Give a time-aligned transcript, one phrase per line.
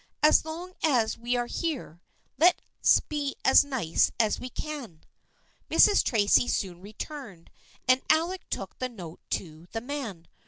[0.23, 2.01] As long as we are here,
[2.39, 5.03] let's be as nice as we can."
[5.69, 6.03] Mrs.
[6.03, 7.51] Tracy soon returned,
[7.87, 10.27] and Alec took the note to the man.